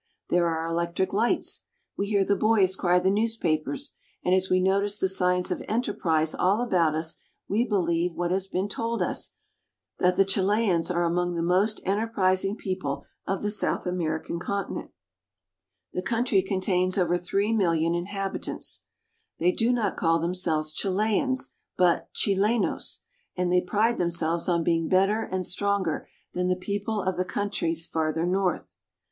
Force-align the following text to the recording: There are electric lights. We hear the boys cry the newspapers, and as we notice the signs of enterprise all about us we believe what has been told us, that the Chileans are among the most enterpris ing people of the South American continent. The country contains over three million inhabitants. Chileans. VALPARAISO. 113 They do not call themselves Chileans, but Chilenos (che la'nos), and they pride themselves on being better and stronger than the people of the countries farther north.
There 0.29 0.47
are 0.47 0.65
electric 0.65 1.13
lights. 1.13 1.63
We 1.95 2.07
hear 2.07 2.25
the 2.25 2.35
boys 2.35 2.75
cry 2.75 2.97
the 2.97 3.11
newspapers, 3.11 3.93
and 4.25 4.33
as 4.33 4.49
we 4.49 4.59
notice 4.59 4.97
the 4.97 5.07
signs 5.07 5.51
of 5.51 5.61
enterprise 5.67 6.33
all 6.33 6.59
about 6.63 6.95
us 6.95 7.17
we 7.47 7.65
believe 7.65 8.15
what 8.15 8.31
has 8.31 8.47
been 8.47 8.67
told 8.67 9.03
us, 9.03 9.33
that 9.99 10.17
the 10.17 10.25
Chileans 10.25 10.89
are 10.89 11.03
among 11.03 11.35
the 11.35 11.43
most 11.43 11.85
enterpris 11.85 12.43
ing 12.43 12.55
people 12.55 13.05
of 13.27 13.43
the 13.43 13.51
South 13.51 13.85
American 13.85 14.39
continent. 14.39 14.89
The 15.93 16.01
country 16.01 16.41
contains 16.41 16.97
over 16.97 17.15
three 17.15 17.53
million 17.53 17.93
inhabitants. 17.93 18.81
Chileans. 19.37 19.59
VALPARAISO. 19.59 19.67
113 19.67 19.67
They 19.67 19.69
do 19.75 19.79
not 19.79 19.97
call 19.97 20.17
themselves 20.19 20.73
Chileans, 20.73 21.53
but 21.77 22.11
Chilenos 22.15 22.15
(che 22.15 22.35
la'nos), 22.59 22.99
and 23.37 23.51
they 23.53 23.61
pride 23.61 23.99
themselves 23.99 24.49
on 24.49 24.63
being 24.63 24.89
better 24.89 25.21
and 25.31 25.45
stronger 25.45 26.09
than 26.33 26.47
the 26.47 26.55
people 26.55 27.03
of 27.03 27.17
the 27.17 27.23
countries 27.23 27.85
farther 27.85 28.25
north. 28.25 28.73